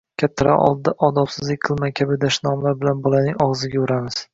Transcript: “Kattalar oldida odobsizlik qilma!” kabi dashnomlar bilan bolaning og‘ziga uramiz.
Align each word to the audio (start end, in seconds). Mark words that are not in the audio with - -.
“Kattalar 0.21 0.61
oldida 0.69 0.93
odobsizlik 1.09 1.63
qilma!” 1.69 1.93
kabi 2.03 2.21
dashnomlar 2.27 2.77
bilan 2.85 3.09
bolaning 3.09 3.43
og‘ziga 3.51 3.85
uramiz. 3.89 4.25